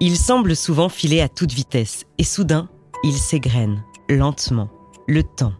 Il 0.00 0.16
semble 0.16 0.56
souvent 0.56 0.88
filer 0.88 1.20
à 1.20 1.28
toute 1.28 1.52
vitesse 1.52 2.04
et 2.18 2.24
soudain, 2.24 2.68
il 3.04 3.12
s'égrène, 3.12 3.84
lentement, 4.08 4.68
le 5.06 5.22
temps. 5.22 5.52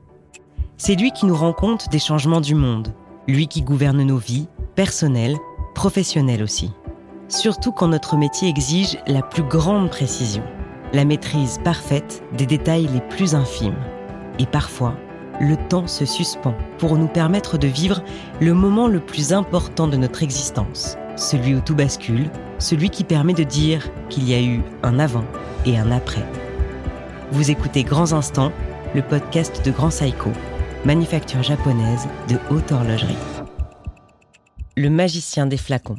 C'est 0.76 0.96
lui 0.96 1.12
qui 1.12 1.26
nous 1.26 1.36
rend 1.36 1.52
compte 1.52 1.88
des 1.90 2.00
changements 2.00 2.40
du 2.40 2.56
monde, 2.56 2.92
lui 3.28 3.46
qui 3.46 3.62
gouverne 3.62 4.02
nos 4.02 4.18
vies, 4.18 4.48
personnelles, 4.74 5.36
professionnelles 5.74 6.42
aussi. 6.42 6.72
Surtout 7.28 7.70
quand 7.70 7.88
notre 7.88 8.16
métier 8.16 8.48
exige 8.48 8.98
la 9.06 9.22
plus 9.22 9.44
grande 9.44 9.88
précision, 9.88 10.42
la 10.92 11.04
maîtrise 11.04 11.60
parfaite 11.62 12.22
des 12.36 12.46
détails 12.46 12.88
les 12.92 13.00
plus 13.00 13.36
infimes. 13.36 13.78
Et 14.40 14.46
parfois, 14.46 14.96
le 15.40 15.56
temps 15.68 15.86
se 15.86 16.04
suspend 16.04 16.54
pour 16.78 16.96
nous 16.98 17.08
permettre 17.08 17.56
de 17.56 17.68
vivre 17.68 18.02
le 18.40 18.52
moment 18.52 18.88
le 18.88 19.00
plus 19.00 19.32
important 19.32 19.86
de 19.86 19.96
notre 19.96 20.22
existence, 20.24 20.96
celui 21.16 21.54
où 21.54 21.60
tout 21.60 21.74
bascule, 21.74 22.30
celui 22.58 22.90
qui 22.90 23.04
permet 23.04 23.34
de 23.34 23.44
dire 23.44 23.90
qu'il 24.08 24.28
y 24.28 24.34
a 24.34 24.42
eu 24.42 24.62
un 24.82 24.98
avant 24.98 25.24
et 25.66 25.78
un 25.78 25.90
après. 25.90 26.24
Vous 27.30 27.50
écoutez 27.50 27.84
Grands 27.84 28.12
Instants, 28.12 28.52
le 28.94 29.02
podcast 29.02 29.64
de 29.64 29.70
Grand 29.70 29.90
Saiko, 29.90 30.30
manufacture 30.84 31.42
japonaise 31.42 32.06
de 32.28 32.38
haute 32.50 32.72
horlogerie. 32.72 33.16
Le 34.76 34.90
magicien 34.90 35.46
des 35.46 35.56
flacons. 35.56 35.98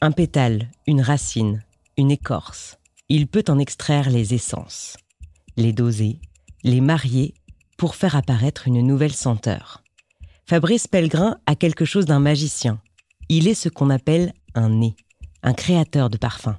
Un 0.00 0.12
pétale, 0.12 0.68
une 0.86 1.00
racine, 1.00 1.62
une 1.96 2.10
écorce. 2.10 2.78
Il 3.08 3.26
peut 3.26 3.44
en 3.48 3.58
extraire 3.58 4.10
les 4.10 4.34
essences, 4.34 4.96
les 5.56 5.72
doser, 5.72 6.20
les 6.62 6.80
marier 6.80 7.34
pour 7.76 7.94
faire 7.94 8.16
apparaître 8.16 8.68
une 8.68 8.86
nouvelle 8.86 9.14
senteur. 9.14 9.82
Fabrice 10.46 10.86
Pellegrin 10.86 11.38
a 11.46 11.54
quelque 11.54 11.84
chose 11.84 12.06
d'un 12.06 12.20
magicien. 12.20 12.80
Il 13.30 13.46
est 13.46 13.54
ce 13.54 13.68
qu'on 13.68 13.90
appelle 13.90 14.32
un 14.54 14.70
nez, 14.70 14.96
un 15.42 15.52
créateur 15.52 16.08
de 16.08 16.16
parfums. 16.16 16.56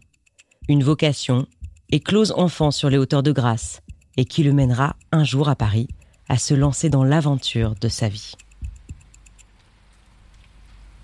Une 0.68 0.84
vocation, 0.84 1.48
éclose 1.92 2.32
enfant 2.38 2.70
sur 2.70 2.92
les 2.92 3.00
hauteurs 3.00 3.24
de 3.24 3.32
Grasse, 3.32 3.82
et 4.18 4.26
qui 4.26 4.44
le 4.44 4.54
mènera 4.54 4.96
un 5.12 5.24
jour 5.24 5.50
à 5.50 5.56
Paris 5.56 5.88
à 6.28 6.38
se 6.38 6.54
lancer 6.54 6.92
dans 6.92 7.04
l'aventure 7.04 7.74
de 7.82 7.88
sa 7.88 8.08
vie. 8.08 8.34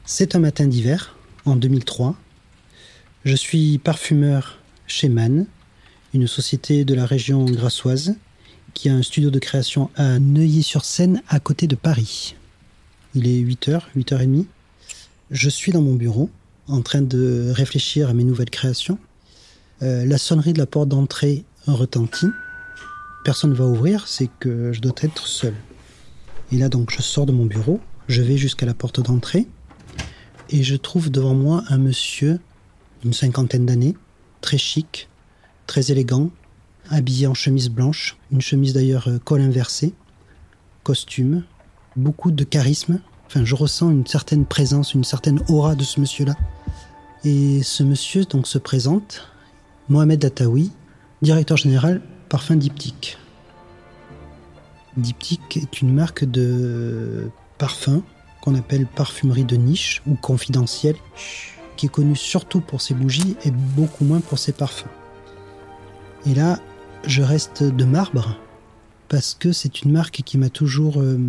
C'est 0.05 0.35
un 0.35 0.39
matin 0.39 0.67
d'hiver, 0.67 1.15
en 1.45 1.55
2003. 1.55 2.15
Je 3.23 3.35
suis 3.35 3.79
parfumeur 3.79 4.59
chez 4.85 5.09
Mann, 5.09 5.47
une 6.13 6.27
société 6.27 6.85
de 6.85 6.93
la 6.93 7.07
région 7.07 7.43
grassoise 7.45 8.15
qui 8.75 8.87
a 8.87 8.93
un 8.93 9.01
studio 9.01 9.31
de 9.31 9.39
création 9.39 9.89
à 9.95 10.19
Neuilly-sur-Seine 10.19 11.23
à 11.27 11.39
côté 11.39 11.65
de 11.65 11.75
Paris. 11.75 12.35
Il 13.15 13.27
est 13.27 13.41
8h, 13.41 13.81
8h30. 13.97 14.45
Je 15.31 15.49
suis 15.49 15.71
dans 15.71 15.81
mon 15.81 15.95
bureau 15.95 16.29
en 16.67 16.81
train 16.81 17.01
de 17.01 17.51
réfléchir 17.51 18.09
à 18.09 18.13
mes 18.13 18.23
nouvelles 18.23 18.51
créations. 18.51 18.99
Euh, 19.81 20.05
la 20.05 20.19
sonnerie 20.19 20.53
de 20.53 20.59
la 20.59 20.67
porte 20.67 20.89
d'entrée 20.89 21.45
retentit. 21.65 22.27
Personne 23.23 23.49
ne 23.49 23.55
va 23.55 23.65
ouvrir, 23.65 24.07
c'est 24.07 24.29
que 24.39 24.71
je 24.71 24.81
dois 24.81 24.93
être 25.01 25.25
seul. 25.25 25.55
Et 26.51 26.57
là 26.57 26.69
donc 26.69 26.91
je 26.91 27.01
sors 27.01 27.25
de 27.25 27.31
mon 27.31 27.45
bureau, 27.45 27.79
je 28.07 28.21
vais 28.21 28.37
jusqu'à 28.37 28.67
la 28.67 28.75
porte 28.75 28.99
d'entrée 28.99 29.47
et 30.49 30.61
je 30.61 30.75
trouve 30.75 31.09
devant 31.09 31.33
moi 31.33 31.63
un 31.69 31.79
monsieur 31.79 32.39
d'une 33.01 33.13
cinquantaine 33.13 33.65
d'années, 33.65 33.95
très 34.41 34.59
chic, 34.59 35.09
très 35.65 35.91
élégant, 35.91 36.29
habillé 36.89 37.25
en 37.25 37.33
chemise 37.33 37.69
blanche, 37.69 38.15
une 38.31 38.41
chemise 38.41 38.73
d'ailleurs 38.73 39.07
euh, 39.07 39.17
col 39.17 39.41
inversé, 39.41 39.95
costume, 40.83 41.43
beaucoup 41.95 42.29
de 42.29 42.43
charisme. 42.43 42.99
Enfin, 43.27 43.43
je 43.43 43.55
ressens 43.55 43.91
une 43.91 44.05
certaine 44.05 44.45
présence, 44.45 44.93
une 44.93 45.03
certaine 45.03 45.41
aura 45.49 45.75
de 45.75 45.83
ce 45.83 45.99
monsieur-là. 45.99 46.35
Et 47.23 47.63
ce 47.63 47.83
monsieur 47.83 48.25
donc 48.25 48.47
se 48.47 48.57
présente, 48.57 49.27
Mohamed 49.89 50.19
Dataoui, 50.19 50.71
directeur 51.21 51.57
général 51.57 52.01
Parfum 52.29 52.55
Diptyque. 52.55 53.17
Diptyque 54.97 55.57
est 55.57 55.81
une 55.81 55.93
marque 55.93 56.23
de 56.23 57.29
parfum 57.57 58.03
qu'on 58.41 58.55
appelle 58.55 58.85
parfumerie 58.85 59.43
de 59.43 59.55
niche 59.55 60.01
ou 60.07 60.15
confidentielle, 60.15 60.95
qui 61.75 61.87
est 61.87 61.89
connue 61.89 62.15
surtout 62.15 62.61
pour 62.61 62.81
ses 62.81 62.93
bougies 62.93 63.35
et 63.43 63.51
beaucoup 63.51 64.05
moins 64.05 64.19
pour 64.19 64.37
ses 64.37 64.51
parfums. 64.51 64.85
Et 66.25 66.33
là, 66.33 66.59
je 67.05 67.21
reste 67.21 67.63
de 67.63 67.85
marbre 67.85 68.37
parce 69.09 69.35
que 69.35 69.51
c'est 69.51 69.81
une 69.81 69.91
marque 69.91 70.21
qui 70.25 70.37
m'a 70.37 70.49
toujours 70.49 71.01
euh, 71.01 71.19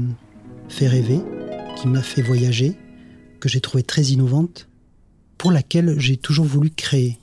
fait 0.69 0.89
rêver, 0.89 1.21
qui 1.77 1.89
m'a 1.89 2.03
fait 2.03 2.23
voyager, 2.23 2.75
que 3.39 3.49
j'ai 3.49 3.61
trouvé 3.61 3.83
très 3.83 4.05
innovante, 4.05 4.69
pour 5.37 5.53
laquelle 5.53 6.01
j'ai 6.01 6.17
toujours 6.17 6.47
voulu 6.47 6.71
créer. 6.71 7.19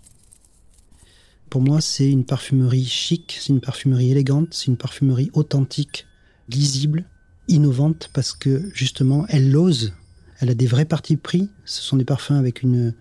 Pour 1.49 1.61
moi, 1.61 1.81
c'est 1.81 2.09
une 2.09 2.23
parfumerie 2.23 2.85
chic, 2.85 3.35
c'est 3.39 3.51
une 3.51 3.61
parfumerie 3.61 4.11
élégante, 4.11 4.49
c'est 4.51 4.67
une 4.67 4.77
parfumerie 4.77 5.31
authentique, 5.33 6.05
lisible, 6.49 7.05
innovante, 7.47 8.11
parce 8.13 8.33
que 8.33 8.69
justement, 8.75 9.25
elle 9.27 9.55
ose, 9.57 9.93
elle 10.39 10.51
a 10.51 10.55
des 10.55 10.67
vrais 10.67 10.85
partis 10.85 11.17
pris. 11.17 11.49
Ce 11.65 11.81
sont 11.81 11.97
des 11.97 12.05
parfums 12.05 12.31
avec 12.33 12.61
une, 12.61 12.93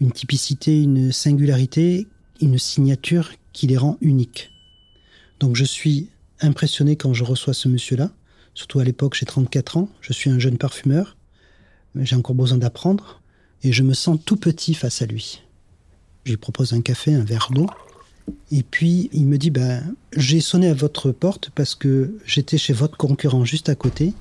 une 0.00 0.12
typicité, 0.12 0.82
une 0.82 1.10
singularité, 1.10 2.06
une 2.40 2.58
signature 2.58 3.30
qui 3.54 3.66
les 3.66 3.78
rend 3.78 3.96
uniques. 4.02 4.50
Donc 5.40 5.56
je 5.56 5.64
suis 5.64 6.10
impressionné 6.40 6.96
quand 6.96 7.14
je 7.14 7.24
reçois 7.24 7.54
ce 7.54 7.68
monsieur-là, 7.68 8.10
surtout 8.58 8.80
à 8.80 8.84
l'époque 8.84 9.14
j'ai 9.14 9.24
34 9.24 9.76
ans, 9.76 9.88
je 10.00 10.12
suis 10.12 10.30
un 10.30 10.40
jeune 10.40 10.58
parfumeur, 10.58 11.16
j'ai 11.94 12.16
encore 12.16 12.34
besoin 12.34 12.58
d'apprendre, 12.58 13.22
et 13.62 13.72
je 13.72 13.84
me 13.84 13.94
sens 13.94 14.18
tout 14.24 14.34
petit 14.34 14.74
face 14.74 15.00
à 15.00 15.06
lui. 15.06 15.42
Je 16.24 16.32
lui 16.32 16.38
propose 16.38 16.72
un 16.72 16.80
café, 16.80 17.14
un 17.14 17.22
verre 17.22 17.50
d'eau, 17.52 17.68
et 18.50 18.64
puis 18.64 19.10
il 19.12 19.26
me 19.26 19.38
dit, 19.38 19.50
ben, 19.50 19.94
j'ai 20.16 20.40
sonné 20.40 20.66
à 20.66 20.74
votre 20.74 21.12
porte 21.12 21.50
parce 21.54 21.76
que 21.76 22.18
j'étais 22.26 22.58
chez 22.58 22.72
votre 22.72 22.96
concurrent 22.96 23.44
juste 23.44 23.68
à 23.68 23.76
côté, 23.76 24.12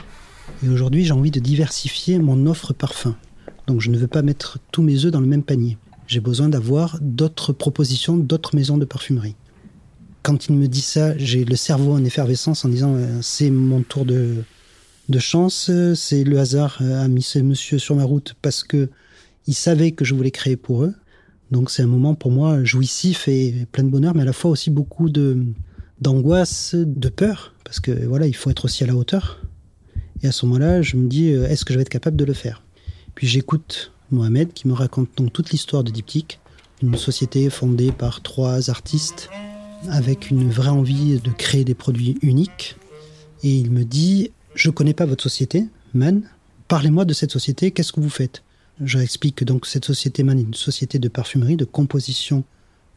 et 0.64 0.69
aujourd'hui 0.69 1.04
j'ai 1.04 1.14
envie 1.14 1.31
de 1.31 1.40
diversifier 1.40 2.19
mon 2.19 2.46
offre 2.46 2.74
parfum. 2.74 3.18
Donc 3.66 3.81
je 3.81 3.90
ne 3.90 3.98
veux 3.98 4.08
pas 4.08 4.22
mettre 4.22 4.59
tous 4.72 4.84
mes 4.84 5.04
œufs 5.04 5.12
dans 5.12 5.19
le 5.19 5.25
même 5.25 5.44
panier. 5.44 5.80
J'ai 6.06 6.19
besoin 6.19 6.48
d'avoir 6.48 7.00
d'autres 7.02 7.54
propositions, 7.54 8.16
d'autres 8.16 8.56
maisons 8.56 8.78
de 8.78 8.86
parfumerie 8.86 9.36
quand 10.28 10.50
il 10.50 10.58
me 10.58 10.68
dit 10.68 10.82
ça, 10.82 11.18
j'ai 11.18 11.46
le 11.46 11.56
cerveau 11.56 11.94
en 11.94 12.04
effervescence 12.04 12.66
en 12.66 12.68
disant 12.68 12.96
euh, 12.96 13.20
c'est 13.22 13.50
mon 13.50 13.82
tour 13.82 14.04
de, 14.04 14.44
chance, 15.20 15.72
c'est 15.96 16.26
le 16.26 16.38
hasard 16.38 16.80
euh, 16.82 17.02
a 17.02 17.08
mis 17.08 17.22
ce 17.22 17.40
monsieur 17.40 17.80
sur 17.80 17.96
ma 17.96 18.04
route 18.04 18.36
parce 18.42 18.66
que 18.66 18.90
il 19.48 19.54
savait 19.54 19.92
que 19.92 20.04
je 20.04 20.14
voulais 20.14 20.32
créer 20.32 20.58
pour 20.58 20.84
eux. 20.84 20.94
Donc 21.50 21.72
c'est 21.72 21.82
un 21.82 21.88
moment 21.88 22.14
pour 22.14 22.32
moi 22.32 22.62
jouissif 22.66 23.30
et 23.30 23.68
plein 23.72 23.86
de 23.86 23.90
bonheur, 23.90 24.16
mais 24.16 24.24
à 24.24 24.26
la 24.26 24.34
fois 24.34 24.52
aussi 24.52 24.70
beaucoup 24.70 25.10
de 25.10 25.46
d'angoisse, 26.02 26.76
de 26.76 27.08
peur, 27.08 27.54
parce 27.64 27.80
que 27.80 27.92
voilà, 28.06 28.28
il 28.28 28.36
faut 28.36 28.50
être 28.50 28.66
aussi 28.66 28.84
à 28.84 28.88
la 28.88 28.98
hauteur. 28.98 29.40
Et 30.24 30.28
à 30.28 30.34
ce 30.34 30.46
moment-là, 30.46 30.82
je 30.82 30.98
me 30.98 31.08
dis, 31.08 31.32
euh, 31.32 31.48
est-ce 31.48 31.64
que 31.64 31.72
je 31.72 31.80
vais 31.80 31.84
être 31.84 31.90
capable 31.90 32.18
de 32.18 32.26
le 32.26 32.34
faire? 32.34 32.64
Puis 33.16 33.28
j'écoute 33.28 33.94
Mohamed 34.12 34.52
qui 34.52 34.68
me 34.68 34.74
raconte 34.74 35.08
donc 35.16 35.32
toute 35.32 35.52
l'histoire 35.52 35.86
de 35.86 35.90
Diptyque, 35.90 36.42
une 36.84 36.98
société 36.98 37.50
fondée 37.50 37.94
par 37.94 38.22
trois 38.22 38.70
artistes 38.70 39.30
avec 39.90 40.30
une 40.30 40.50
vraie 40.50 40.70
envie 40.70 41.20
de 41.20 41.32
créer 41.32 41.64
des 41.64 41.76
produits 41.76 42.18
uniques. 42.22 42.76
Et 43.44 43.56
il 43.56 43.72
me 43.72 43.84
dit, 43.84 44.32
je 44.56 44.70
ne 44.70 44.74
connais 44.74 44.94
pas 44.94 45.06
votre 45.06 45.24
société, 45.24 45.68
Man. 45.94 46.24
Parlez-moi 46.68 47.06
de 47.06 47.14
cette 47.14 47.32
société, 47.32 47.72
qu'est-ce 47.72 47.94
que 47.94 48.02
vous 48.02 48.10
faites? 48.10 48.44
Je 48.84 49.00
explique 49.00 49.36
que 49.36 49.46
donc 49.46 49.66
cette 49.66 49.86
société 49.86 50.24
Man 50.24 50.38
est 50.38 50.44
une 50.44 50.54
société 50.54 51.00
de 51.00 51.08
parfumerie, 51.08 51.56
de 51.56 51.66
composition 51.66 52.44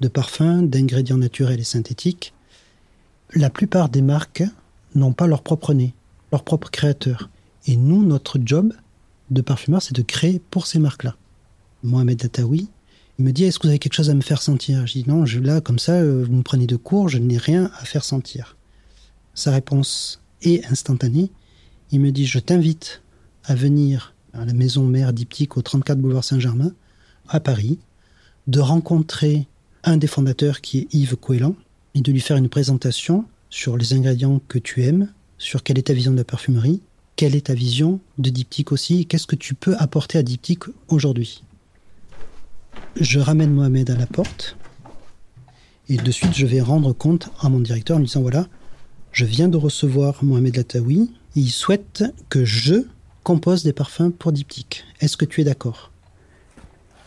de 0.00 0.08
parfums, 0.08 0.62
d'ingrédients 0.62 1.18
naturels 1.18 1.60
et 1.60 1.64
synthétiques. 1.64 2.32
La 3.34 3.50
plupart 3.50 3.88
des 3.88 4.02
marques 4.02 4.42
n'ont 4.94 5.12
pas 5.12 5.26
leur 5.26 5.42
propre 5.42 5.74
nez, 5.74 5.94
leur 6.32 6.42
propre 6.42 6.70
créateur. 6.70 7.30
Et 7.66 7.76
nous, 7.76 8.02
notre 8.02 8.38
job 8.42 8.72
de 9.30 9.42
parfumeur, 9.42 9.82
c'est 9.82 9.94
de 9.94 10.02
créer 10.02 10.40
pour 10.50 10.66
ces 10.66 10.78
marques-là. 10.78 11.16
Mohamed 11.82 12.18
Dataoui, 12.18 12.68
il 13.20 13.24
me 13.24 13.32
dit 13.32 13.44
Est-ce 13.44 13.58
que 13.58 13.64
vous 13.64 13.68
avez 13.68 13.78
quelque 13.78 13.92
chose 13.92 14.08
à 14.08 14.14
me 14.14 14.22
faire 14.22 14.40
sentir? 14.40 14.86
Je 14.86 14.94
dis 14.94 15.04
Non, 15.06 15.26
je, 15.26 15.40
là, 15.40 15.60
comme 15.60 15.78
ça, 15.78 15.92
euh, 15.92 16.24
vous 16.26 16.32
me 16.32 16.42
prenez 16.42 16.66
de 16.66 16.76
court, 16.76 17.10
je 17.10 17.18
n'ai 17.18 17.36
rien 17.36 17.70
à 17.78 17.84
faire 17.84 18.02
sentir. 18.02 18.56
Sa 19.34 19.50
réponse 19.50 20.22
est 20.40 20.64
instantanée. 20.70 21.30
Il 21.90 22.00
me 22.00 22.12
dit 22.12 22.24
Je 22.24 22.38
t'invite 22.38 23.02
à 23.44 23.54
venir 23.54 24.14
à 24.32 24.46
la 24.46 24.54
maison 24.54 24.84
mère 24.86 25.12
diptyque 25.12 25.58
au 25.58 25.62
34 25.62 25.98
boulevard 25.98 26.24
Saint-Germain, 26.24 26.72
à 27.28 27.40
Paris, 27.40 27.78
de 28.46 28.58
rencontrer 28.58 29.46
un 29.84 29.98
des 29.98 30.06
fondateurs 30.06 30.62
qui 30.62 30.78
est 30.78 30.94
Yves 30.94 31.16
Coelan 31.16 31.54
et 31.94 32.00
de 32.00 32.12
lui 32.12 32.20
faire 32.20 32.38
une 32.38 32.48
présentation 32.48 33.26
sur 33.50 33.76
les 33.76 33.92
ingrédients 33.92 34.40
que 34.48 34.58
tu 34.58 34.82
aimes, 34.84 35.12
sur 35.36 35.62
quelle 35.62 35.78
est 35.78 35.88
ta 35.88 35.92
vision 35.92 36.12
de 36.12 36.16
la 36.16 36.24
parfumerie, 36.24 36.80
quelle 37.16 37.34
est 37.34 37.48
ta 37.48 37.54
vision 37.54 38.00
de 38.16 38.30
diptyque 38.30 38.72
aussi, 38.72 39.04
qu'est-ce 39.04 39.26
que 39.26 39.36
tu 39.36 39.52
peux 39.52 39.76
apporter 39.76 40.16
à 40.16 40.22
diptyque 40.22 40.64
aujourd'hui. 40.88 41.42
Je 42.96 43.18
ramène 43.20 43.52
Mohamed 43.52 43.90
à 43.90 43.96
la 43.96 44.06
porte 44.06 44.56
et 45.88 45.96
de 45.96 46.10
suite 46.10 46.34
je 46.34 46.46
vais 46.46 46.60
rendre 46.60 46.92
compte 46.92 47.30
à 47.40 47.48
mon 47.48 47.60
directeur 47.60 47.96
en 47.96 48.00
lui 48.00 48.06
disant 48.06 48.22
voilà, 48.22 48.46
je 49.12 49.24
viens 49.24 49.48
de 49.48 49.56
recevoir 49.56 50.22
Mohamed 50.22 50.56
Lataoui 50.56 51.10
il 51.36 51.50
souhaite 51.50 52.04
que 52.28 52.44
je 52.44 52.86
compose 53.22 53.62
des 53.62 53.72
parfums 53.72 54.10
pour 54.10 54.32
Diptyque. 54.32 54.84
Est-ce 55.00 55.16
que 55.16 55.24
tu 55.24 55.40
es 55.40 55.44
d'accord? 55.44 55.92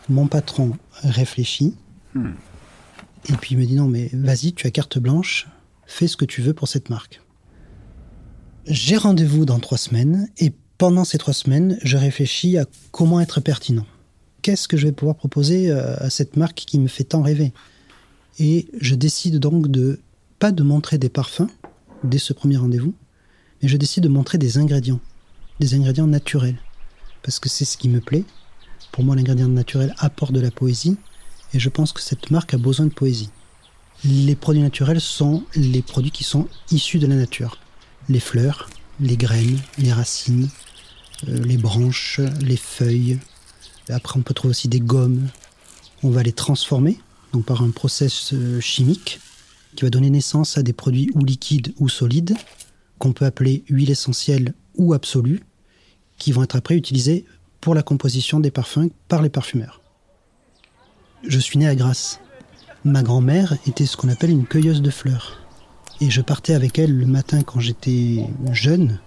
Mon 0.10 0.28
patron 0.28 0.78
réfléchit. 1.02 1.76
Hmm. 2.14 2.32
Et 3.30 3.34
puis 3.34 3.56
il 3.56 3.58
me 3.58 3.66
dit 3.66 3.76
non 3.76 3.88
mais 3.88 4.10
vas-y, 4.14 4.54
tu 4.54 4.68
as 4.68 4.72
carte 4.72 5.00
blanche, 5.00 5.48
fais 5.86 6.08
ce 6.08 6.18
que 6.18 6.26
tu 6.26 6.42
veux 6.42 6.54
pour 6.54 6.68
cette 6.68 6.90
marque. 6.90 7.22
J'ai 8.66 8.98
rendez-vous 8.98 9.46
dans 9.46 9.60
trois 9.60 9.78
semaines 9.78 10.30
et 10.38 10.54
pendant 10.78 11.06
ces 11.06 11.18
trois 11.18 11.34
semaines, 11.34 11.78
je 11.84 11.98
réfléchis 11.98 12.58
à 12.58 12.66
comment 12.92 13.22
être 13.22 13.40
pertinent. 13.40 13.86
Qu'est-ce 14.44 14.68
que 14.68 14.76
je 14.76 14.88
vais 14.88 14.92
pouvoir 14.92 15.16
proposer 15.16 15.72
euh, 15.72 15.96
à 16.00 16.10
cette 16.10 16.36
marque 16.36 16.66
qui 16.68 16.78
me 16.78 16.90
fait 16.90 17.06
tant 17.06 17.22
rêver? 17.22 17.54
Et 18.40 18.68
je 18.80 18.94
décide 18.94 19.40
donc 19.40 19.70
de 19.70 20.02
pas 20.38 20.52
de 20.52 20.64
montrer 20.64 20.98
des 20.98 21.08
parfums 21.08 21.48
dès 22.04 22.18
ce 22.18 22.34
premier 22.34 22.58
rendez-vous, 22.58 22.94
mais 23.62 23.70
je 23.70 23.78
décide 23.78 24.04
de 24.04 24.10
montrer 24.10 24.38
des 24.38 24.58
ingrédients, 24.58 25.00
des 25.62 25.76
ingrédients 25.76 26.08
naturels, 26.08 26.58
parce 27.22 27.40
que 27.40 27.48
c'est 27.48 27.64
ce 27.64 27.78
qui 27.78 27.88
me 27.88 28.02
plaît. 28.02 28.26
Pour 28.92 29.06
moi, 29.06 29.16
l'ingrédient 29.16 29.48
naturel 29.48 29.96
apporte 29.98 30.34
de 30.34 30.42
la 30.42 30.52
poésie, 30.52 30.98
et 31.54 31.60
je 31.60 31.70
pense 31.70 31.94
que 31.94 32.02
cette 32.02 32.30
marque 32.30 32.54
a 32.54 32.58
besoin 32.58 32.88
de 32.88 32.94
poésie. 32.94 33.30
Les 34.04 34.36
produits 34.36 34.62
naturels 34.62 35.00
sont 35.00 35.46
les 35.56 35.82
produits 35.82 36.12
qui 36.12 36.26
sont 36.26 36.50
issus 36.70 37.00
de 37.00 37.08
la 37.08 37.16
nature. 37.16 37.60
Les 38.10 38.20
fleurs, 38.20 38.70
les 39.00 39.16
graines, 39.16 39.60
les 39.78 39.94
racines, 39.94 40.50
euh, 41.30 41.42
les 41.46 41.58
branches, 41.58 42.20
les 42.42 42.58
feuilles. 42.58 43.20
Après, 43.90 44.18
on 44.20 44.24
peut 44.24 44.34
trouver 44.34 44.52
aussi 44.52 44.68
des 44.68 44.80
gommes. 44.80 45.28
On 46.04 46.10
va 46.10 46.24
les 46.24 46.34
transformer 46.34 47.00
donc 47.34 47.46
par 47.46 47.64
un 47.64 47.72
process 47.72 48.32
euh, 48.34 48.62
chimique 48.62 49.20
qui 49.76 49.84
va 49.84 49.90
donner 49.90 50.10
naissance 50.10 50.58
à 50.58 50.64
des 50.64 50.74
produits 50.74 51.10
ou 51.16 51.26
liquides 51.26 51.74
ou 51.80 51.90
solides 51.90 52.36
qu'on 53.00 53.12
peut 53.12 53.26
appeler 53.26 53.64
huile 53.68 53.90
essentielle 53.90 54.54
ou 54.76 54.94
absolue, 54.94 55.42
qui 56.18 56.32
vont 56.32 56.44
être 56.44 56.56
après 56.56 56.76
utilisés 56.76 57.26
pour 57.60 57.76
la 57.76 57.82
composition 57.82 58.40
des 58.40 58.52
parfums 58.52 58.90
par 59.08 59.22
les 59.22 59.30
parfumeurs. 59.30 59.82
Je 61.28 61.40
suis 61.40 61.58
né 61.58 61.68
à 61.68 61.76
Grasse. 61.76 62.20
Ma 62.86 63.02
grand-mère 63.02 63.58
était 63.66 63.86
ce 63.86 63.98
qu'on 63.98 64.10
appelle 64.10 64.30
une 64.30 64.46
cueilleuse 64.46 64.82
de 64.82 64.90
fleurs. 64.90 65.40
Et 66.02 66.10
je 66.10 66.22
partais 66.22 66.54
avec 66.54 66.78
elle 66.80 66.96
le 66.96 67.06
matin 67.06 67.42
quand 67.42 67.60
j'étais 67.60 68.26
jeune, 68.52 69.00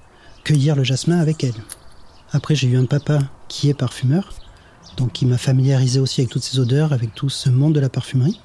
cueillir 0.45 0.77
le 0.77 0.85
jasmin 0.85 1.19
avec 1.19 1.45
elle. 1.45 1.63
Après, 2.33 2.55
j'ai 2.55 2.69
eu 2.69 2.77
un 2.77 2.87
papa 2.87 3.21
qui 3.49 3.69
est 3.69 3.75
parfumeur, 3.75 4.33
donc 4.97 5.13
qui 5.13 5.27
m'a 5.27 5.39
familiarisé 5.39 6.01
aussi 6.01 6.21
avec 6.21 6.31
toutes 6.31 6.45
ces 6.45 6.59
odeurs, 6.59 6.93
avec 6.93 7.15
tout 7.15 7.29
ce 7.29 7.51
monde 7.51 7.75
de 7.75 7.81
la 7.81 7.89
parfumerie. 7.89 8.41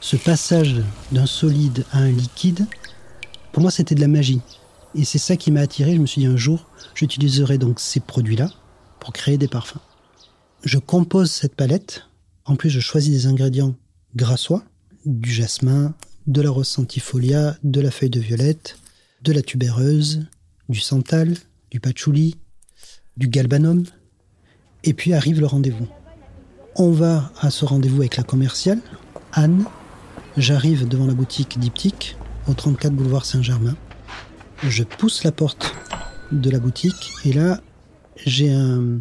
Ce 0.00 0.16
passage 0.16 0.76
d'un 1.12 1.26
solide 1.26 1.84
à 1.92 1.98
un 1.98 2.10
liquide, 2.10 2.66
pour 3.52 3.62
moi, 3.62 3.70
c'était 3.70 3.94
de 3.94 4.00
la 4.00 4.08
magie. 4.08 4.40
Et 4.94 5.04
c'est 5.04 5.18
ça 5.18 5.36
qui 5.36 5.50
m'a 5.50 5.60
attiré. 5.60 5.94
Je 5.94 6.00
me 6.00 6.06
suis 6.06 6.20
dit 6.20 6.26
un 6.26 6.36
jour, 6.36 6.66
j'utiliserai 6.94 7.58
donc 7.58 7.80
ces 7.80 8.00
produits-là 8.00 8.50
pour 9.00 9.12
créer 9.12 9.38
des 9.38 9.48
parfums. 9.48 9.80
Je 10.64 10.78
compose 10.78 11.30
cette 11.30 11.54
palette. 11.54 12.06
En 12.44 12.56
plus, 12.56 12.70
je 12.70 12.80
choisis 12.80 13.12
des 13.12 13.26
ingrédients 13.26 13.74
grassois, 14.16 14.62
du 15.04 15.32
jasmin, 15.32 15.94
de 16.26 16.40
la 16.40 16.50
rose 16.50 16.68
centifolia, 16.68 17.56
de 17.62 17.80
la 17.80 17.90
feuille 17.90 18.10
de 18.10 18.20
violette, 18.20 18.78
de 19.22 19.32
la 19.32 19.42
tubéreuse, 19.42 20.26
du 20.68 20.80
santal, 20.80 21.36
du 21.70 21.80
patchouli, 21.80 22.36
du 23.16 23.28
galbanum. 23.28 23.84
Et 24.86 24.92
puis 24.92 25.14
arrive 25.14 25.40
le 25.40 25.46
rendez-vous. 25.46 25.88
On 26.76 26.90
va 26.90 27.32
à 27.40 27.50
ce 27.50 27.64
rendez-vous 27.64 28.00
avec 28.00 28.18
la 28.18 28.22
commerciale, 28.22 28.80
Anne. 29.32 29.64
J'arrive 30.36 30.86
devant 30.86 31.06
la 31.06 31.14
boutique 31.14 31.58
Diptyque, 31.58 32.16
au 32.48 32.54
34 32.54 32.92
boulevard 32.92 33.24
Saint-Germain. 33.24 33.76
Je 34.62 34.82
pousse 34.82 35.24
la 35.24 35.32
porte 35.32 35.74
de 36.32 36.50
la 36.50 36.58
boutique 36.58 37.12
et 37.24 37.32
là, 37.32 37.60
j'ai 38.26 38.52
un, 38.52 39.00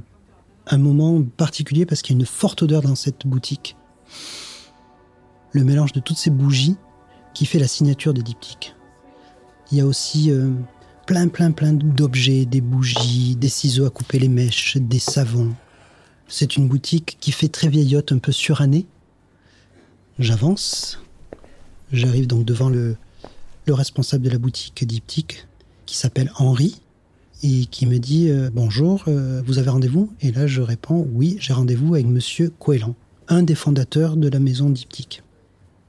moment 0.78 1.22
particulier 1.22 1.86
parce 1.86 2.02
qu'il 2.02 2.16
y 2.16 2.18
a 2.18 2.22
une 2.22 2.26
forte 2.26 2.64
odeur 2.64 2.82
dans 2.82 2.96
cette 2.96 3.28
boutique. 3.28 3.76
Le 5.52 5.66
mélange 5.66 5.92
de 5.92 6.00
toutes 6.00 6.18
ces 6.18 6.30
bougies 6.30 6.78
qui 7.34 7.46
fait 7.46 7.60
la 7.60 7.68
signature 7.68 8.14
de 8.14 8.22
Diptyque. 8.22 8.74
Il 9.72 9.78
y 9.78 9.82
a 9.82 9.86
aussi 9.86 10.32
euh, 10.32 10.52
plein, 11.06 11.28
plein, 11.28 11.52
plein 11.52 11.74
d'objets, 11.74 12.46
des 12.46 12.62
bougies, 12.62 13.36
des 13.36 13.50
ciseaux 13.50 13.86
à 13.86 13.90
couper 13.90 14.20
les 14.20 14.30
mèches, 14.30 14.78
des 14.78 15.00
savons. 15.00 15.54
C'est 16.28 16.58
une 16.58 16.68
boutique 16.68 17.18
qui 17.20 17.32
fait 17.32 17.48
très 17.48 17.68
vieillotte, 17.68 18.12
un 18.12 18.18
peu 18.18 18.32
surannée. 18.32 18.86
J'avance. 20.20 21.00
J'arrive 21.92 22.28
donc 22.28 22.46
devant 22.46 22.70
le, 22.70 22.96
le 23.66 23.74
responsable 23.74 24.24
de 24.24 24.30
la 24.30 24.38
boutique 24.38 24.86
Diptyque, 24.86 25.48
qui 25.86 25.98
s'appelle 25.98 26.32
Henri, 26.38 26.82
et 27.44 27.66
qui 27.66 27.86
me 27.86 28.00
dit 28.00 28.30
euh, 28.30 28.50
Bonjour, 28.54 29.04
euh, 29.08 29.42
vous 29.46 29.60
avez 29.60 29.70
rendez-vous? 29.70 30.12
Et 30.22 30.32
là, 30.32 30.48
je 30.48 30.62
réponds 30.62 31.08
Oui, 31.14 31.38
j'ai 31.40 31.54
rendez-vous 31.54 31.94
avec 31.94 32.08
monsieur 32.08 32.50
Coelan, 32.58 32.96
un 33.28 33.44
des 33.44 33.56
fondateurs 33.56 34.18
de 34.18 34.30
la 34.30 34.40
maison 34.40 34.70
Diptyque. 34.70 35.24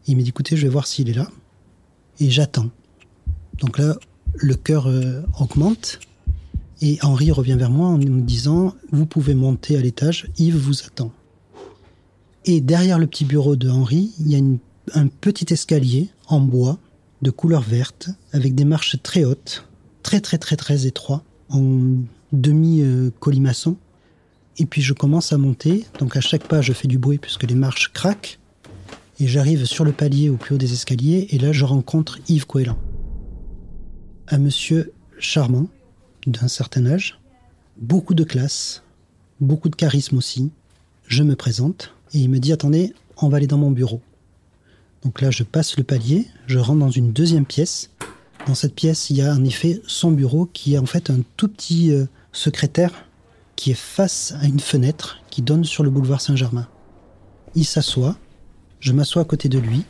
Il 0.07 0.17
me 0.17 0.23
dit 0.23 0.31
Écoutez, 0.31 0.57
je 0.57 0.63
vais 0.63 0.73
voir 0.73 0.87
s'il 0.87 1.09
est 1.09 1.15
là. 1.15 1.29
Et 2.21 2.31
j'attends. 2.31 2.71
Donc 3.59 3.79
là, 3.79 3.97
le 4.35 4.55
cœur 4.57 4.89
euh, 4.89 5.23
augmente. 5.39 6.01
Et 6.81 6.99
Henri 7.03 7.31
revient 7.31 7.57
vers 7.59 7.71
moi 7.71 7.89
en 7.89 7.99
me 7.99 8.21
disant 8.21 8.75
Vous 8.91 9.07
pouvez 9.07 9.35
monter 9.35 9.77
à 9.77 9.81
l'étage, 9.81 10.29
Yves 10.39 10.57
vous 10.57 10.83
attend. 10.87 11.13
Et 12.45 12.61
derrière 12.61 12.99
le 12.99 13.07
petit 13.07 13.25
bureau 13.25 13.57
de 13.57 13.71
Henri, 13.71 14.13
il 14.21 14.29
y 14.29 14.37
a 14.37 14.99
un 14.99 15.07
petit 15.09 15.53
escalier 15.53 16.11
en 16.27 16.41
bois 16.41 16.79
de 17.23 17.31
couleur 17.31 17.63
verte 17.63 18.11
avec 18.33 18.55
des 18.55 18.67
marches 18.67 18.97
très 19.03 19.25
hautes, 19.25 19.67
très 20.03 20.21
très 20.21 20.37
très 20.37 20.57
très 20.57 20.87
étroits, 20.87 21.23
en 21.49 21.81
demi-colimaçon. 22.33 23.77
Et 24.59 24.67
puis 24.67 24.83
je 24.83 24.93
commence 24.93 25.33
à 25.33 25.39
monter. 25.39 25.85
Donc 25.99 26.17
à 26.17 26.21
chaque 26.21 26.47
pas, 26.47 26.61
je 26.61 26.73
fais 26.73 26.89
du 26.89 26.99
bruit 26.99 27.19
puisque 27.19 27.45
les 27.45 27.55
marches 27.55 27.93
craquent. 27.93 28.39
Et 29.21 29.27
j'arrive 29.27 29.65
sur 29.65 29.85
le 29.85 29.93
palier 29.93 30.29
au 30.29 30.37
plus 30.37 30.57
haut 30.57 30.59
des 30.59 30.73
escaliers, 30.73 31.29
et 31.31 31.39
là 31.39 31.53
je 31.53 31.65
rencontre 31.65 32.19
Yves 32.29 32.47
Coelan. 32.47 32.77
Un 34.27 34.39
monsieur 34.39 34.93
charmant, 35.19 35.69
d'un 36.27 36.49
certain 36.49 36.87
âge, 36.87 37.21
beaucoup 37.77 38.15
de 38.15 38.25
classe, 38.25 38.83
beaucoup 39.41 39.69
de 39.69 39.77
charisme 39.77 40.17
aussi. 40.17 40.51
Je 41.07 41.23
me 41.23 41.37
présente, 41.37 41.95
et 42.13 42.19
il 42.19 42.31
me 42.31 42.39
dit 42.39 42.53
Attendez, 42.53 42.95
on 43.19 43.29
va 43.29 43.37
aller 43.37 43.47
dans 43.47 43.59
mon 43.59 43.71
bureau. 43.71 44.01
Donc 45.03 45.21
là, 45.21 45.31
je 45.31 45.43
passe 45.43 45.77
le 45.77 45.85
palier, 45.85 46.27
je 46.47 46.59
rentre 46.59 46.81
dans 46.81 46.91
une 46.91 47.13
deuxième 47.13 47.45
pièce. 47.45 47.91
Dans 48.47 48.55
cette 48.55 48.75
pièce, 48.75 49.11
il 49.11 49.17
y 49.17 49.23
a 49.23 49.35
en 49.35 49.45
effet 49.45 49.81
son 49.87 50.11
bureau 50.11 50.47
qui 50.47 50.75
est 50.75 50.79
en 50.79 50.87
fait 50.87 51.11
un 51.11 51.21
tout 51.37 51.49
petit 51.49 51.93
euh, 51.93 52.07
secrétaire 52.33 52.93
qui 53.57 53.71
est 53.71 53.79
face 53.79 54.35
à 54.41 54.47
une 54.47 54.61
fenêtre 54.61 55.19
qui 55.31 55.43
donne 55.43 55.65
sur 55.65 55.85
le 55.85 55.91
boulevard 55.91 56.21
Saint-Germain. 56.21 56.69
Il 57.55 57.65
s'assoit, 57.65 58.17
je 58.81 58.93
m'assois 58.93 59.23
à 59.23 59.25
côté 59.25 59.49
de 59.49 59.59
lui, 59.59 59.85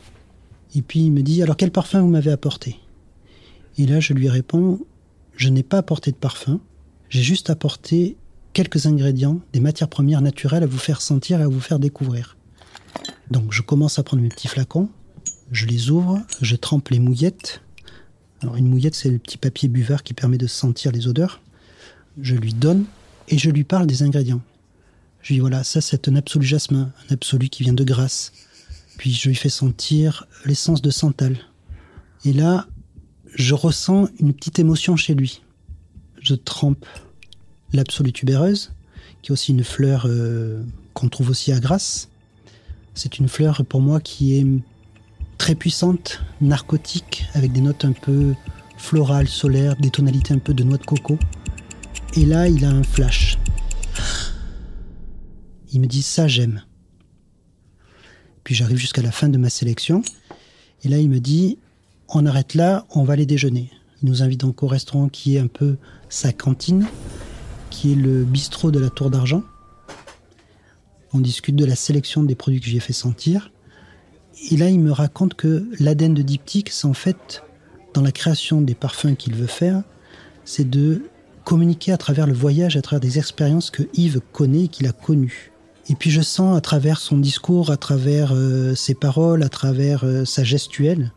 et 0.75 0.81
puis 0.81 1.01
il 1.01 1.11
me 1.11 1.21
dit 1.21 1.41
Alors 1.41 1.57
quel 1.57 1.71
parfum 1.71 2.01
vous 2.01 2.09
m'avez 2.09 2.31
apporté? 2.31 2.79
Et 3.77 3.85
là 3.85 3.99
je 3.99 4.13
lui 4.13 4.29
réponds 4.29 4.79
Je 5.35 5.49
n'ai 5.49 5.63
pas 5.63 5.79
apporté 5.79 6.11
de 6.11 6.15
parfum, 6.15 6.59
j'ai 7.09 7.23
juste 7.23 7.49
apporté 7.49 8.17
quelques 8.53 8.85
ingrédients, 8.85 9.41
des 9.51 9.59
matières 9.59 9.89
premières 9.89 10.21
naturelles 10.21 10.63
à 10.63 10.67
vous 10.67 10.77
faire 10.77 11.01
sentir 11.01 11.39
et 11.41 11.43
à 11.43 11.47
vous 11.47 11.59
faire 11.59 11.79
découvrir. 11.79 12.37
Donc 13.29 13.51
je 13.51 13.61
commence 13.61 13.99
à 13.99 14.03
prendre 14.03 14.23
mes 14.23 14.29
petits 14.29 14.47
flacons, 14.47 14.89
je 15.51 15.65
les 15.65 15.89
ouvre, 15.89 16.21
je 16.41 16.55
trempe 16.55 16.89
les 16.89 16.99
mouillettes. 16.99 17.61
Alors 18.41 18.55
une 18.55 18.67
mouillette 18.67 18.95
c'est 18.95 19.09
le 19.09 19.19
petit 19.19 19.37
papier 19.37 19.67
buvard 19.67 20.03
qui 20.03 20.13
permet 20.13 20.37
de 20.37 20.47
sentir 20.47 20.91
les 20.91 21.07
odeurs. 21.07 21.41
Je 22.21 22.35
lui 22.35 22.53
donne 22.53 22.85
et 23.27 23.37
je 23.37 23.49
lui 23.49 23.63
parle 23.63 23.87
des 23.87 24.03
ingrédients. 24.03 24.41
Je 25.21 25.29
lui 25.29 25.35
dis 25.35 25.39
voilà, 25.41 25.63
ça 25.63 25.81
c'est 25.81 26.07
un 26.07 26.15
absolu 26.15 26.45
jasmin, 26.45 26.91
un 27.09 27.13
absolu 27.13 27.49
qui 27.49 27.63
vient 27.63 27.73
de 27.73 27.83
Grasse. 27.83 28.31
Puis 28.97 29.11
je 29.11 29.27
lui 29.27 29.35
fais 29.35 29.49
sentir 29.49 30.27
l'essence 30.45 30.81
de 30.81 30.91
santal. 30.91 31.37
Et 32.23 32.31
là, 32.31 32.67
je 33.35 33.53
ressens 33.53 34.07
une 34.19 34.33
petite 34.33 34.59
émotion 34.59 34.95
chez 34.95 35.13
lui. 35.13 35.41
Je 36.21 36.35
trempe 36.35 36.85
l'absolu 37.73 38.13
tubéreuse, 38.13 38.71
qui 39.21 39.31
est 39.31 39.33
aussi 39.33 39.51
une 39.51 39.63
fleur 39.63 40.05
euh, 40.07 40.63
qu'on 40.93 41.09
trouve 41.09 41.29
aussi 41.29 41.51
à 41.51 41.59
Grasse. 41.59 42.09
C'est 42.93 43.19
une 43.19 43.27
fleur 43.27 43.63
pour 43.65 43.81
moi 43.81 43.99
qui 43.99 44.37
est 44.37 44.45
très 45.37 45.55
puissante, 45.55 46.21
narcotique, 46.39 47.25
avec 47.33 47.51
des 47.51 47.61
notes 47.61 47.83
un 47.83 47.91
peu 47.91 48.33
florales, 48.77 49.27
solaires, 49.27 49.75
des 49.75 49.89
tonalités 49.89 50.33
un 50.33 50.39
peu 50.39 50.53
de 50.53 50.63
noix 50.63 50.77
de 50.77 50.85
coco. 50.85 51.19
Et 52.15 52.25
là, 52.25 52.47
il 52.47 52.63
a 52.63 52.69
un 52.69 52.83
flash. 52.83 53.37
Il 55.73 55.81
me 55.81 55.87
dit 55.87 56.01
ça 56.01 56.27
j'aime. 56.29 56.63
Puis 58.45 58.55
j'arrive 58.55 58.77
jusqu'à 58.77 59.01
la 59.01 59.11
fin 59.11 59.27
de 59.27 59.37
ma 59.37 59.49
sélection. 59.49 60.01
Et 60.83 60.87
là, 60.87 60.99
il 60.99 61.09
me 61.09 61.19
dit, 61.19 61.57
on 62.09 62.25
arrête 62.25 62.53
là, 62.53 62.85
on 62.91 63.03
va 63.03 63.13
aller 63.13 63.25
déjeuner. 63.25 63.69
Il 64.01 64.09
nous 64.09 64.23
invite 64.23 64.41
donc 64.41 64.63
au 64.63 64.67
restaurant 64.67 65.09
qui 65.09 65.35
est 65.35 65.39
un 65.39 65.47
peu 65.47 65.77
sa 66.09 66.31
cantine, 66.31 66.85
qui 67.69 67.93
est 67.93 67.95
le 67.95 68.23
bistrot 68.23 68.71
de 68.71 68.79
la 68.79 68.89
Tour 68.89 69.09
d'Argent. 69.09 69.43
On 71.13 71.19
discute 71.19 71.55
de 71.55 71.65
la 71.65 71.75
sélection 71.75 72.23
des 72.23 72.35
produits 72.35 72.59
que 72.59 72.67
j'ai 72.67 72.79
fait 72.79 72.93
sentir. 72.93 73.51
Et 74.51 74.57
là, 74.57 74.69
il 74.69 74.79
me 74.79 74.91
raconte 74.91 75.33
que 75.33 75.67
l'ADN 75.79 76.13
de 76.13 76.21
Diptyque, 76.21 76.69
c'est 76.69 76.87
en 76.87 76.93
fait, 76.93 77.41
dans 77.93 78.01
la 78.01 78.11
création 78.11 78.61
des 78.61 78.75
parfums 78.75 79.15
qu'il 79.15 79.33
veut 79.35 79.47
faire, 79.47 79.81
c'est 80.43 80.69
de 80.69 81.03
communiquer 81.45 81.91
à 81.91 81.97
travers 81.97 82.27
le 82.27 82.33
voyage, 82.33 82.75
à 82.75 82.81
travers 82.81 82.99
des 82.99 83.17
expériences 83.17 83.69
que 83.69 83.83
Yves 83.93 84.19
connaît 84.33 84.65
et 84.65 84.67
qu'il 84.67 84.87
a 84.87 84.91
connues. 84.91 85.51
Et 85.87 85.95
puis 85.95 86.09
je 86.09 86.21
sens 86.21 86.57
à 86.57 86.61
travers 86.61 86.99
son 86.99 87.17
discours, 87.17 87.69
à 87.69 87.77
travers 87.77 88.31
euh, 88.33 88.73
ses 88.75 88.95
paroles, 88.95 89.43
à 89.43 89.49
travers 89.49 90.03
euh, 90.03 90.25
sa 90.25 90.43
gestuelle, 90.43 91.11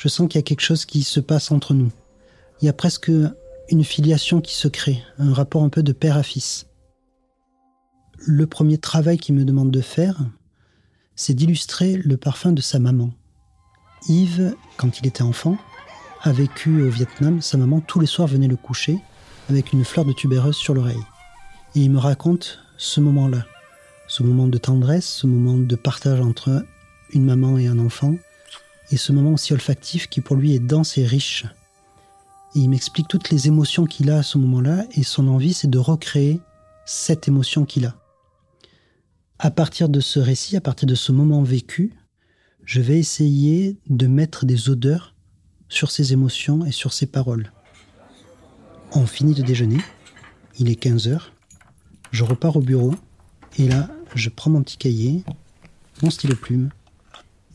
je 0.00 0.08
sens 0.08 0.28
qu'il 0.28 0.38
y 0.38 0.42
a 0.42 0.42
quelque 0.42 0.62
chose 0.62 0.86
qui 0.86 1.02
se 1.02 1.20
passe 1.20 1.50
entre 1.50 1.74
nous. 1.74 1.92
Il 2.60 2.64
y 2.64 2.70
a 2.70 2.72
presque 2.72 3.12
une 3.68 3.84
filiation 3.84 4.40
qui 4.40 4.54
se 4.54 4.66
crée, 4.66 5.02
un 5.18 5.34
rapport 5.34 5.62
un 5.62 5.68
peu 5.68 5.82
de 5.82 5.92
père 5.92 6.16
à 6.16 6.22
fils. 6.22 6.66
Le 8.16 8.46
premier 8.46 8.78
travail 8.78 9.18
qu'il 9.18 9.34
me 9.34 9.44
demande 9.44 9.70
de 9.70 9.82
faire, 9.82 10.18
c'est 11.16 11.34
d'illustrer 11.34 11.96
le 11.96 12.16
parfum 12.16 12.52
de 12.52 12.62
sa 12.62 12.78
maman. 12.78 13.10
Yves, 14.08 14.54
quand 14.78 15.00
il 15.00 15.06
était 15.06 15.22
enfant, 15.22 15.58
a 16.22 16.32
vécu 16.32 16.82
au 16.82 16.88
Vietnam. 16.88 17.42
Sa 17.42 17.58
maman, 17.58 17.82
tous 17.82 18.00
les 18.00 18.06
soirs, 18.06 18.28
venait 18.28 18.48
le 18.48 18.56
coucher 18.56 18.98
avec 19.50 19.74
une 19.74 19.84
fleur 19.84 20.06
de 20.06 20.14
tubéreuse 20.14 20.56
sur 20.56 20.72
l'oreille. 20.72 21.04
Et 21.74 21.80
il 21.80 21.90
me 21.90 21.98
raconte 21.98 22.60
ce 22.78 23.00
moment-là, 23.00 23.44
ce 24.08 24.22
moment 24.22 24.48
de 24.48 24.56
tendresse, 24.56 25.06
ce 25.06 25.26
moment 25.26 25.58
de 25.58 25.76
partage 25.76 26.22
entre 26.22 26.64
une 27.10 27.26
maman 27.26 27.58
et 27.58 27.66
un 27.66 27.78
enfant, 27.78 28.14
et 28.90 28.96
ce 28.96 29.12
moment 29.12 29.32
aussi 29.32 29.52
olfactif 29.52 30.08
qui 30.08 30.20
pour 30.20 30.36
lui 30.36 30.54
est 30.54 30.60
dense 30.60 30.98
et 30.98 31.06
riche. 31.06 31.46
Il 32.54 32.68
m'explique 32.68 33.08
toutes 33.08 33.30
les 33.30 33.46
émotions 33.46 33.86
qu'il 33.86 34.10
a 34.10 34.18
à 34.18 34.22
ce 34.22 34.38
moment-là, 34.38 34.84
et 34.92 35.04
son 35.04 35.28
envie, 35.28 35.54
c'est 35.54 35.70
de 35.70 35.78
recréer 35.78 36.40
cette 36.84 37.28
émotion 37.28 37.64
qu'il 37.64 37.86
a. 37.86 37.96
À 39.38 39.50
partir 39.50 39.88
de 39.88 40.00
ce 40.00 40.18
récit, 40.18 40.56
à 40.56 40.60
partir 40.60 40.86
de 40.88 40.96
ce 40.96 41.12
moment 41.12 41.42
vécu, 41.42 41.92
je 42.64 42.80
vais 42.80 42.98
essayer 42.98 43.78
de 43.88 44.06
mettre 44.06 44.44
des 44.44 44.68
odeurs 44.68 45.14
sur 45.68 45.90
ses 45.90 46.12
émotions 46.12 46.64
et 46.64 46.72
sur 46.72 46.92
ses 46.92 47.06
paroles. 47.06 47.52
On 48.92 49.06
finit 49.06 49.34
de 49.34 49.42
déjeuner, 49.42 49.78
il 50.58 50.68
est 50.68 50.74
15 50.74 51.06
heures, 51.06 51.32
je 52.10 52.24
repars 52.24 52.56
au 52.56 52.60
bureau, 52.60 52.94
et 53.58 53.68
là, 53.68 53.88
je 54.14 54.28
prends 54.28 54.50
mon 54.50 54.62
petit 54.62 54.76
cahier, 54.76 55.24
mon 56.02 56.10
stylo 56.10 56.34
plume, 56.34 56.70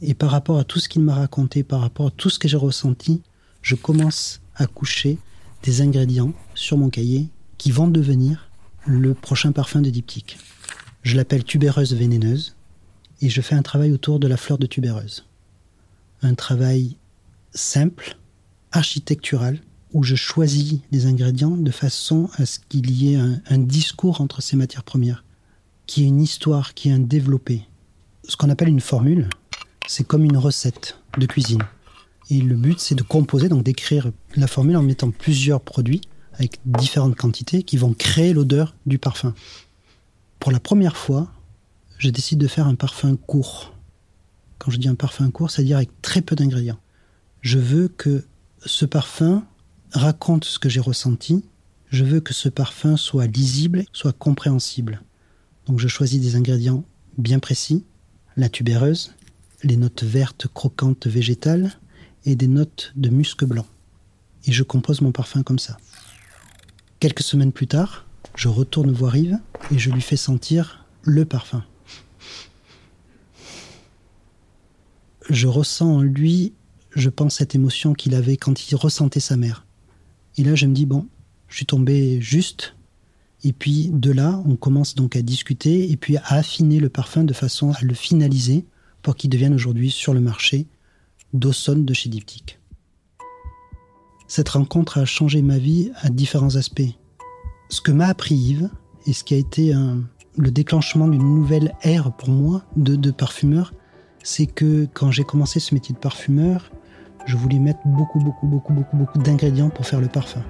et 0.02 0.14
par 0.14 0.32
rapport 0.32 0.60
à 0.60 0.64
tout 0.64 0.80
ce 0.80 0.90
qu'il 0.90 1.02
m'a 1.02 1.16
raconté, 1.16 1.64
par 1.64 1.82
rapport 1.82 2.08
à 2.08 2.12
tout 2.12 2.30
ce 2.30 2.40
que 2.40 2.48
j'ai 2.48 2.58
ressenti, 2.58 3.22
je 3.62 3.76
commence 3.76 4.42
à 4.56 4.68
coucher 4.68 5.18
des 5.64 5.82
ingrédients 5.82 6.34
sur 6.54 6.78
mon 6.78 6.90
cahier 6.90 7.28
qui 7.58 7.72
vont 7.72 7.88
devenir 7.88 8.50
le 8.86 9.14
prochain 9.14 9.52
parfum 9.52 9.82
de 9.82 9.90
diptyque. 9.90 10.38
Je 11.02 11.16
l'appelle 11.16 11.44
tubéreuse 11.44 11.94
vénéneuse 11.94 12.56
et 13.22 13.30
je 13.30 13.42
fais 13.42 13.56
un 13.56 13.62
travail 13.62 13.92
autour 13.92 14.20
de 14.20 14.28
la 14.28 14.38
fleur 14.38 14.58
de 14.58 14.68
tubéreuse. 14.68 15.26
Un 16.22 16.36
travail 16.36 16.98
simple, 17.54 18.18
architectural, 18.72 19.60
où 19.94 20.04
je 20.04 20.16
choisis 20.16 20.80
les 20.92 21.06
ingrédients 21.06 21.56
de 21.56 21.72
façon 21.72 22.30
à 22.36 22.46
ce 22.46 22.60
qu'il 22.60 22.92
y 22.92 23.14
ait 23.14 23.18
un, 23.18 23.58
discours 23.58 24.20
entre 24.20 24.42
ces 24.42 24.58
matières 24.58 24.84
premières, 24.84 25.24
qui 25.88 26.04
est 26.04 26.08
une 26.08 26.22
histoire, 26.22 26.74
qui 26.74 26.90
est 26.90 26.92
un 26.92 27.00
développé. 27.00 27.66
Ce 28.28 28.36
qu'on 28.36 28.50
appelle 28.50 28.68
une 28.68 28.82
formule, 28.82 29.30
c'est 29.88 30.06
comme 30.06 30.24
une 30.24 30.38
recette 30.38 30.98
de 31.18 31.26
cuisine. 31.26 31.64
Et 32.30 32.42
le 32.42 32.56
but, 32.56 32.80
c'est 32.80 32.96
de 32.96 33.04
composer, 33.04 33.50
donc 33.50 33.64
d'écrire 33.64 34.12
la 34.36 34.48
formule 34.48 34.78
en 34.78 34.84
mettant 34.84 35.12
plusieurs 35.12 35.62
produits 35.62 36.02
avec 36.34 36.60
différentes 36.66 37.16
quantités 37.16 37.64
qui 37.64 37.78
vont 37.78 37.94
créer 37.94 38.34
l'odeur 38.34 38.76
du 38.86 38.98
parfum. 38.98 39.34
Pour 40.40 40.52
la 40.52 40.60
première 40.60 40.98
fois, 40.98 41.32
je 41.98 42.10
décide 42.10 42.40
de 42.40 42.48
faire 42.48 42.68
un 42.68 42.76
parfum 42.76 43.16
court. 43.16 43.74
Quand 44.58 44.72
je 44.72 44.78
dis 44.78 44.88
un 44.88 44.96
parfum 44.96 45.30
court, 45.32 45.50
c'est-à-dire 45.50 45.78
avec 45.78 46.02
très 46.02 46.22
peu 46.22 46.36
d'ingrédients. 46.36 46.80
Je 47.42 47.60
veux 47.60 47.88
que 47.88 48.26
ce 48.66 48.86
parfum 48.86 49.46
raconte 49.92 50.46
ce 50.46 50.60
que 50.60 50.68
j'ai 50.68 50.80
ressenti. 50.80 51.46
Je 51.90 52.04
veux 52.04 52.20
que 52.20 52.34
ce 52.34 52.50
parfum 52.50 52.98
soit 52.98 53.28
lisible, 53.28 53.86
soit 53.94 54.14
compréhensible. 54.14 55.02
Donc 55.68 55.80
je 55.80 55.88
choisis 55.88 56.20
des 56.20 56.36
ingrédients 56.36 56.84
bien 57.18 57.40
précis, 57.40 57.86
la 58.36 58.50
tubéreuse, 58.50 59.14
les 59.66 59.78
notes 59.78 60.04
vertes 60.04 60.48
croquantes 60.54 61.08
végétales 61.08 61.72
et 62.24 62.36
des 62.36 62.48
notes 62.48 62.94
de 62.96 63.10
musc 63.10 63.44
blanc. 63.44 63.66
Et 64.46 64.52
je 64.52 64.64
compose 64.64 65.02
mon 65.02 65.12
parfum 65.12 65.42
comme 65.42 65.60
ça. 65.60 65.78
Quelques 67.00 67.24
semaines 67.24 67.52
plus 67.52 67.68
tard, 67.68 68.06
je 68.36 68.48
retourne 68.48 68.92
voir 68.92 69.18
Yves 69.18 69.40
et 69.72 69.80
je 69.80 69.90
lui 69.90 70.02
fais 70.02 70.18
sentir 70.18 70.86
le 71.02 71.26
parfum. 71.26 71.64
Je 75.30 75.48
ressens 75.48 75.96
en 75.96 76.02
lui, 76.02 76.54
je 76.92 77.10
pense, 77.10 77.36
cette 77.38 77.56
émotion 77.56 77.94
qu'il 77.94 78.14
avait 78.14 78.38
quand 78.38 78.70
il 78.70 78.76
ressentait 78.76 79.20
sa 79.20 79.36
mère. 79.36 79.66
Et 80.38 80.44
là, 80.44 80.54
je 80.54 80.68
me 80.68 80.76
dis, 80.76 80.86
bon, 80.86 81.08
je 81.48 81.56
suis 81.56 81.66
tombé 81.66 82.22
juste. 82.22 82.76
Et 83.44 83.52
puis 83.52 83.90
de 83.92 84.12
là, 84.12 84.44
on 84.46 84.56
commence 84.58 84.94
donc 84.94 85.16
à 85.16 85.24
discuter 85.24 85.90
et 85.90 85.98
puis 85.98 86.18
à 86.18 86.36
affiner 86.36 86.80
le 86.80 86.90
parfum 86.90 87.24
de 87.24 87.34
façon 87.34 87.72
à 87.72 87.82
le 87.82 87.96
finaliser 87.96 88.66
pour 89.06 89.16
qu'il 89.16 89.30
devienne 89.30 89.54
aujourd'hui 89.54 89.92
sur 89.92 90.16
le 90.16 90.20
marché 90.20 90.66
Dawson 91.32 91.76
de 91.76 91.94
chez 91.94 92.10
Diptyque. 92.10 92.60
Cette 94.28 94.50
rencontre 94.50 94.98
a 94.98 95.06
changé 95.06 95.44
ma 95.44 95.60
vie 95.60 95.92
à 96.02 96.10
différents 96.10 96.56
aspects. 96.56 96.90
Ce 97.70 97.82
que 97.82 97.92
m'a 97.92 98.08
appris 98.08 98.34
Yves, 98.34 98.72
et 99.06 99.14
ce 99.14 99.24
qui 99.24 99.36
a 99.36 99.38
été 99.38 99.74
un, 99.74 100.02
le 100.38 100.50
déclenchement 100.50 101.08
d'une 101.08 101.36
nouvelle 101.36 101.76
ère 101.84 102.14
pour 102.14 102.30
moi 102.30 102.64
de, 102.78 102.96
de 102.96 103.12
parfumeur, 103.12 103.76
c'est 104.24 104.48
que 104.48 104.88
quand 104.96 105.12
j'ai 105.12 105.24
commencé 105.24 105.60
ce 105.60 105.76
métier 105.76 105.94
de 105.94 106.00
parfumeur, 106.00 106.72
je 107.28 107.38
voulais 107.38 107.60
mettre 107.60 107.82
beaucoup, 107.86 108.18
beaucoup, 108.18 108.48
beaucoup, 108.48 108.74
beaucoup, 108.74 108.98
beaucoup 108.98 109.20
d'ingrédients 109.20 109.70
pour 109.70 109.86
faire 109.86 110.02
le 110.02 110.08
parfum. 110.08 110.42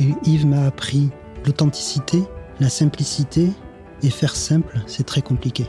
Et 0.00 0.12
Yves 0.26 0.44
m'a 0.44 0.66
appris 0.66 1.08
l'authenticité, 1.46 2.22
la 2.60 2.68
simplicité, 2.68 3.48
et 4.02 4.10
faire 4.10 4.36
simple, 4.36 4.82
c'est 4.86 5.06
très 5.06 5.22
compliqué. 5.22 5.66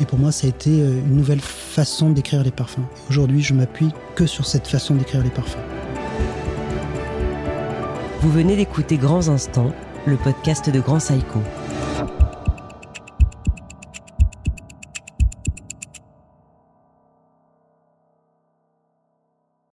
Et 0.00 0.04
pour 0.04 0.18
moi, 0.18 0.32
ça 0.32 0.46
a 0.46 0.50
été 0.50 0.70
euh, 0.70 0.98
une 1.06 1.16
nouvelle 1.16 1.40
façon 1.40 2.10
d'écrire 2.10 2.42
les 2.42 2.50
parfums. 2.50 2.84
Aujourd'hui, 3.08 3.42
je 3.42 3.54
m'appuie 3.54 3.90
que 4.14 4.26
sur 4.26 4.46
cette 4.46 4.66
façon 4.66 4.94
d'écrire 4.94 5.22
les 5.22 5.30
parfums. 5.30 5.58
Vous 8.20 8.30
venez 8.30 8.56
d'écouter 8.56 8.96
Grands 8.96 9.28
Instants, 9.28 9.72
le 10.06 10.16
podcast 10.16 10.68
de 10.68 10.80
Grand 10.80 11.00
Saïko. 11.00 11.40